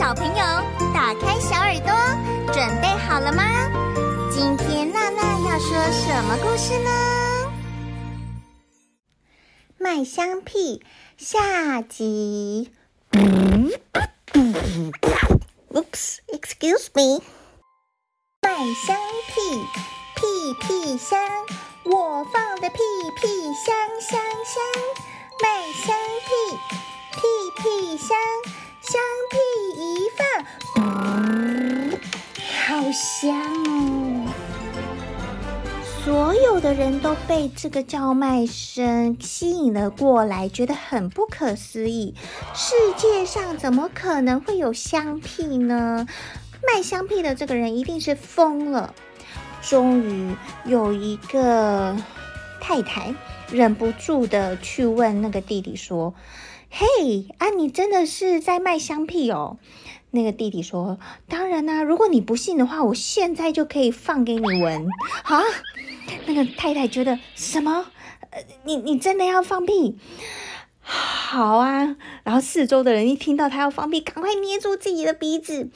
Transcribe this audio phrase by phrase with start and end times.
[0.00, 0.34] 小朋友，
[0.94, 1.92] 打开小耳朵，
[2.54, 3.44] 准备好了吗？
[4.32, 6.90] 今天娜娜要说什么故事呢？
[9.76, 10.82] 卖香屁
[11.18, 12.72] 下集。
[15.74, 17.22] Oops，excuse me。
[18.40, 18.96] 卖香
[19.28, 19.60] 屁，
[20.16, 21.20] 屁屁香，
[21.84, 22.78] 我放的屁
[23.20, 24.62] 屁香香香。
[36.72, 42.14] 人都被这个叫卖声吸引了过来，觉得很不可思议。
[42.54, 46.06] 世界上怎么可能会有香屁呢？
[46.66, 48.94] 卖香屁的这个人一定是疯了。
[49.62, 51.96] 终于有一个
[52.60, 53.14] 太太
[53.50, 56.14] 忍不住的去问那个弟弟说。
[56.72, 59.58] 嘿啊，你真的是在卖香屁哦？
[60.10, 64.86] 那个弟弟说：“当然啦，如果你不信的话，我现在就可以放给你闻。”
[65.24, 65.40] 啊，
[66.26, 67.86] 那个太太觉得什么？
[68.30, 69.98] 呃，你你真的要放屁？
[70.82, 71.96] 好啊！
[72.24, 75.70] 然后四周的人一听到他要放屁，赶快捏住自己的鼻子。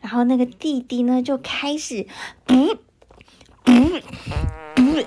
[0.00, 2.06] 然后那个弟弟呢，就开始，
[2.46, 2.78] 嗯
[3.64, 4.02] 嗯
[4.76, 5.04] 嗯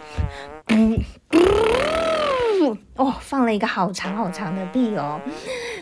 [0.68, 1.00] 嗯
[1.32, 2.78] 嗯。
[2.98, 5.22] 哦，放了一个好长好长的屁哦。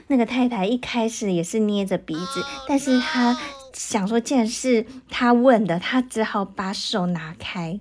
[0.08, 3.38] 那个太太一开始也是捏着鼻子，但是她
[3.74, 7.80] 想说，既然是他问的，她只好把手拿开。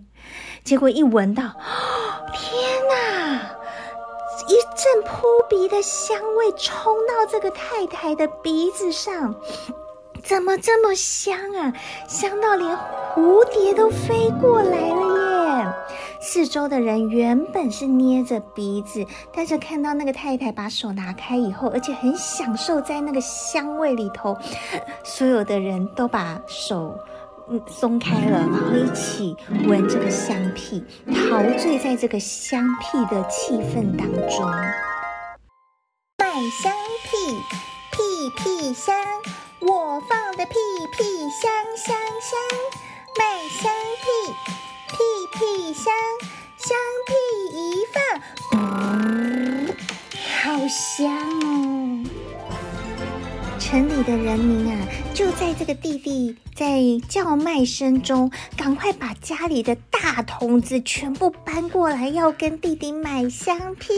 [0.64, 1.42] 结果一闻到，
[2.32, 2.52] 天
[2.88, 3.50] 哪！
[4.48, 9.34] 一阵扑鼻的香味冲到这个太太的鼻子上，
[10.22, 11.72] 怎么这么香啊？
[12.08, 12.76] 香到连
[13.14, 15.13] 蝴蝶都飞过来了耶！
[16.26, 24.34] 四周的人原本是捏着鼻子，但是看到那个太太把手拿开以后，而且很享受在那个香味里头，
[25.04, 26.98] 所有的人都把手
[27.50, 29.36] 嗯松开了，然后一起
[29.66, 30.82] 闻这个香屁，
[31.28, 34.50] 陶醉在这个香屁的气氛当中。
[36.18, 36.32] 卖
[36.62, 36.72] 香
[37.04, 37.38] 屁，
[37.92, 38.96] 屁屁香，
[39.60, 40.54] 我放的屁
[40.96, 42.40] 屁香香香，
[43.18, 43.83] 卖香。
[45.34, 45.92] 屁香，
[46.58, 46.76] 香
[47.08, 47.12] 屁
[47.52, 49.74] 一放，嗯，
[50.40, 52.04] 好香哦！
[53.58, 63.92] 城里的人民啊，就在这个弟弟在叫卖声中，赶快把家里的大桶子全部搬过来，要跟弟弟买香屁。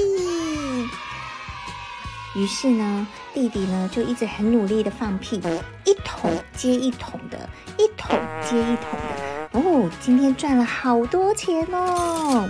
[2.34, 5.36] 于是呢，弟弟呢就一直很努力的放屁，
[5.84, 9.35] 一桶接一桶的，一桶接一桶的。
[9.56, 12.46] 哦，今天赚了好多钱哦！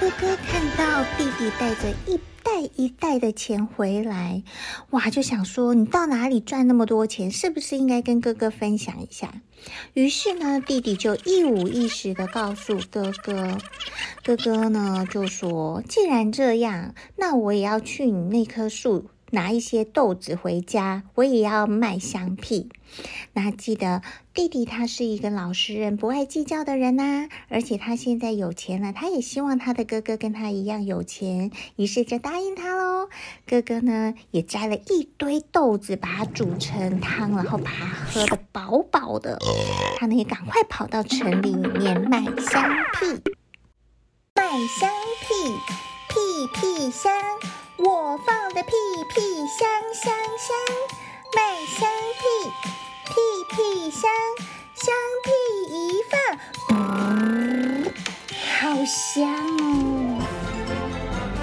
[0.00, 4.42] 哥哥看到弟弟带着一袋一袋的钱回来，
[4.90, 7.30] 哇，就想说，你到哪里赚那么多钱？
[7.30, 9.32] 是不是应该跟哥哥分享一下？
[9.94, 13.56] 于是呢，弟弟就一五一十的告诉哥哥，
[14.24, 19.08] 哥哥呢就说，既然这样，那我也要去你那棵树。
[19.30, 22.68] 拿一些豆子回家，我也要卖香屁。
[23.34, 24.02] 那记得
[24.34, 27.28] 弟弟他是一个老实人，不爱计较的人呐、啊。
[27.48, 33.08] 而且他现在有钱了，他也希望他的哥哥跟他一样有钱，于是就答应他喽。
[33.46, 39.38] 哥哥呢也摘了一堆豆子，把它煮成汤，然后把它喝得饱饱的。
[39.96, 42.64] 他呢也赶快跑到城里面卖香
[42.98, 43.22] 屁，
[44.34, 44.90] 卖香
[45.20, 45.54] 屁，
[46.08, 47.12] 屁屁香。
[47.82, 48.72] 我放的屁
[49.08, 50.54] 屁香香香，
[51.34, 51.88] 卖香
[52.20, 52.52] 屁，
[53.06, 53.14] 屁
[53.56, 54.10] 屁香，
[54.74, 54.94] 香
[55.24, 55.30] 屁
[55.72, 56.20] 一放，
[56.76, 57.90] 嗯，
[58.58, 59.99] 好香哦！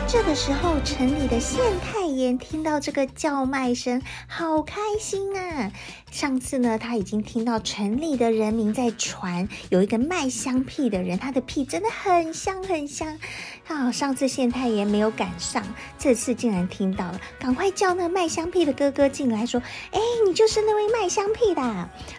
[0.09, 5.69] 这个时候，城里的县太爷听到这个叫卖声，好开心啊！
[6.09, 13.19] 上次呢，他已经听到城里的人民在传，有一个卖香屁的人，他的屁真的很香很香。
[13.67, 15.61] 啊，上次县太爷没有赶上，
[15.99, 19.61] 这次竟然听到了，赶快叫那卖香屁的哥哥进来，说
[19.91, 21.61] ：“哎，你就是那位卖香屁的。”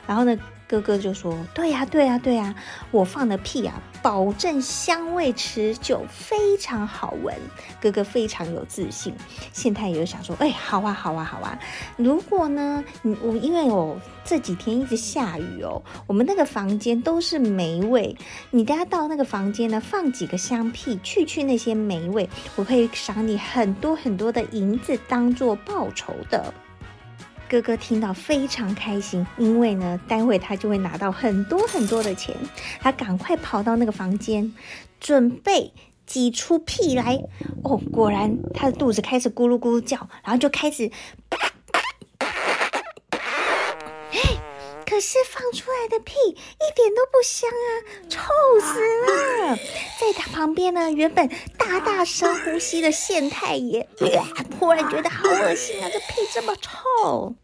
[0.07, 0.37] 然后呢，
[0.69, 2.55] 哥哥就说：“对呀，对呀，对呀，
[2.91, 7.35] 我放的屁啊，保证香味持久，非常好闻。”
[7.81, 9.15] 哥哥非常有自信。
[9.51, 11.59] 县太爷想说：“哎，好啊，好啊，好啊。
[11.97, 18.15] 如果呢，你我因为我这几天一直下雨哦，我们那个房间都是霉味。
[18.51, 26.53] 你等下到那个房间呢，放几个香屁，去去那些霉味，我可以赏你很多很多的银子，当做报酬的。”
[27.49, 32.35] 哥哥听到非常开心，因为呢，待会他就会拿到很多很多的钱。
[32.79, 34.53] 他赶快跑到那个房间，
[35.01, 35.73] 准备
[36.07, 37.19] 挤出屁来。
[37.65, 40.91] 哦，果然他的肚子开始咕噜咕噜叫，然后就开始。
[44.99, 47.71] 可是放出来的屁一点都不香啊，
[48.09, 48.21] 臭
[48.61, 49.57] 死了！
[50.01, 53.89] 在他旁边呢，原本大大深呼吸的县太爷，
[54.59, 57.37] 突然觉得好恶心啊，这屁这么臭。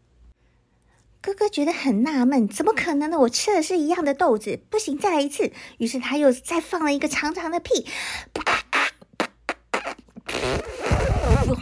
[1.21, 3.17] 哥哥觉得很纳闷，怎么可能呢？
[3.19, 5.53] 我吃的是一样的豆子，不行，再来一次。
[5.77, 7.87] 于是他又再放了一个长长的屁。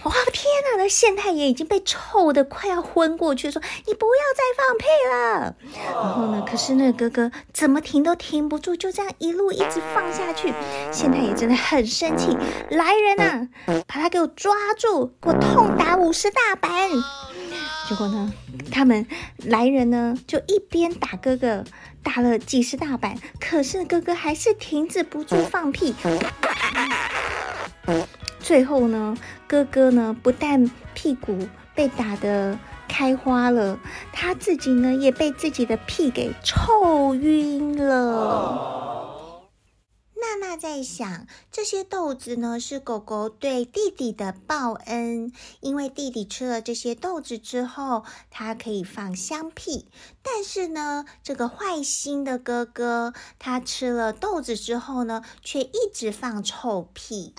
[0.04, 0.12] 哇
[0.53, 0.83] 天哪！
[0.83, 5.55] 那县太爷已经被臭得快要昏过去，说：“你不要再放屁了。”
[5.95, 6.45] 然后呢？
[6.47, 10.53] 可是那个哥哥怎么停都停不住，就这样一路一直放下去。
[10.91, 12.38] 县太爷真的很生气，
[12.69, 13.47] 来人啊，
[13.88, 16.71] 把他给我抓住，给我痛打五十大板。
[17.89, 18.31] 结果呢，
[18.71, 19.07] 他们
[19.45, 21.63] 来人呢，就一边打哥哥，
[22.03, 25.95] 打了几十大板，可是哥哥还是停止不住放屁。
[28.44, 29.18] 最后呢，
[29.48, 32.60] 哥哥呢不但屁股被打得
[32.90, 33.80] 开花了，
[34.12, 38.81] 他自己呢也被自己的屁给臭晕了。
[40.16, 45.31] 娜娜在想，这些豆子呢是狗狗对弟弟的报恩，
[45.62, 49.88] 因为弟弟吃了这些豆子之后，他可以放香屁。
[50.22, 57.34] 但是呢，这个坏心的哥哥，他吃了豆子之后呢，却一直放臭屁。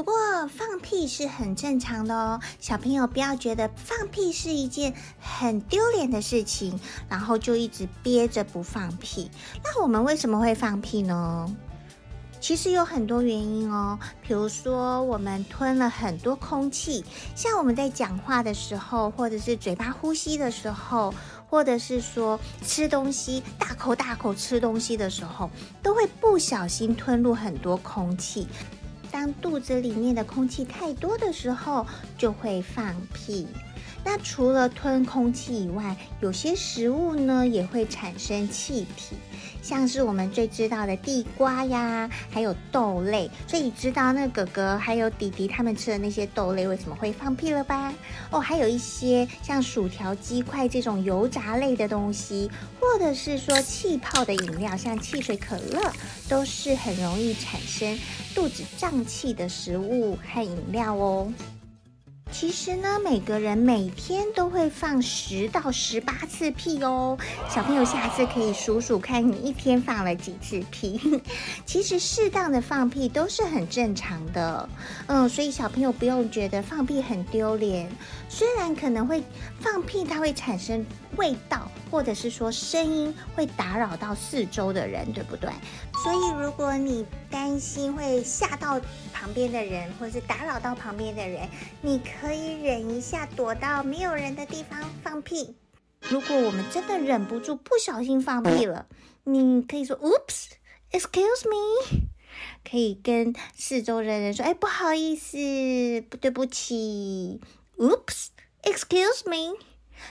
[0.00, 0.14] 不过
[0.46, 9.30] 放屁是很正常的哦，小朋友不要觉得放屁是一件很丢脸的事情，然后就一直憋着不放屁。
[9.62, 11.54] 那我们为什么会放屁呢？
[12.40, 17.04] 其实有很多原因哦，比如说我们吞了很多空气，
[17.34, 21.12] 像我们在讲话的时候，或者是嘴巴呼吸的时候，
[21.50, 25.50] 或者是说吃东西大口大口吃东西的时候，
[25.82, 28.48] 都会不小心吞入很多空气。
[29.10, 31.86] 当肚子里面的空气太多的时候，
[32.16, 33.46] 就会放屁。
[34.04, 39.16] 那除了吞空气以外，有些食物呢也会产生气体，
[39.62, 43.30] 像是我们最知道的地瓜呀，还有豆类。
[43.46, 47.92] 所以你知道那哥哥还有弟弟他们吃的那些豆类为什么会放屁了吧？
[48.30, 52.50] 哦，还有一些像薯条、鸡块这种油炸类的东西，
[52.80, 55.80] 或者是说气泡的饮料，像汽水、可乐，
[56.28, 57.98] 都是很容易产生
[58.34, 61.32] 肚子胀气的食物和饮料哦。
[62.32, 67.18] 其实呢，每个人每天都会放十到十八次屁哦。
[67.48, 71.20] 小朋友下次可以数数看，你一天放了几次屁。
[71.66, 74.68] 其实适当的放屁都是很正常的，
[75.06, 77.90] 嗯，所以小朋友不用觉得放屁很丢脸。
[78.28, 79.22] 虽然可能会
[79.58, 80.84] 放屁，它会产生
[81.16, 85.50] 味道，或者是说声音会打扰到四周的人，对不对？
[86.02, 88.80] 所以如果你担心会吓到
[89.12, 91.48] 旁边的人，或者是打扰到旁边的人，
[91.80, 95.54] 你可以忍一下，躲到没有人的地方放屁。
[96.00, 98.86] 如果我们真的忍不住，不小心放屁了，
[99.24, 100.48] 你可以说 “Oops,
[100.90, 102.00] excuse me”，
[102.68, 105.36] 可以跟四周的人说：“哎，不好意思，
[106.08, 107.40] 不对不起。”
[107.78, 108.26] Oops,
[108.62, 109.56] excuse me。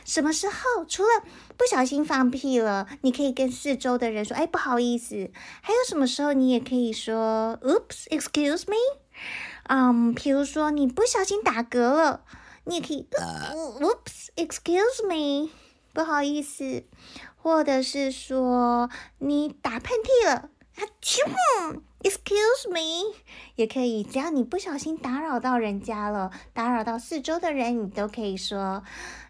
[0.05, 1.09] 什么时候除了
[1.57, 5.31] 不小心放屁了，你可以跟四周的人说：“哎，不好意思。”
[5.61, 8.75] 还有什么时候你也可以说 “Oops, excuse me”？
[9.67, 12.23] 嗯，比如说你不小心打嗝了，
[12.65, 15.49] 你也可以 “Oops, excuse me”，
[15.93, 16.83] 不好意思。
[17.41, 21.79] 或者是说你打喷嚏了，啊，啾。
[22.01, 23.13] Excuse me，
[23.55, 28.83] 也可以，只要你不小心打扰到人家了，打扰到四周的人，你都可以说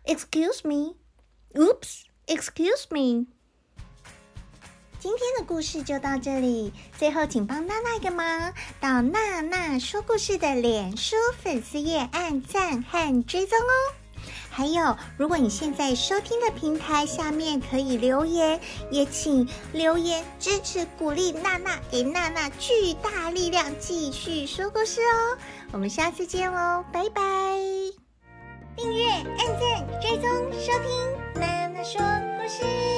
[0.06, 3.28] Excuse me，Oops，Excuse me。
[5.00, 6.74] 今天的故事就到这里。
[6.98, 13.99] 最后，请帮娜娜一个忙，到娜娜说故事的脸书粉丝页按赞和追踪哦。
[14.60, 18.60] 还有，如果你现在收听的平台下面可以留言，
[18.92, 25.38] 也请留言支持鼓励娜娜，给娜娜巨大力量，继续说故事哦。
[25.72, 27.22] 我们下次见哦，拜拜！
[28.76, 31.42] 订阅、按赞、追踪、收听。
[31.42, 32.02] 娜娜说
[32.38, 32.89] 故事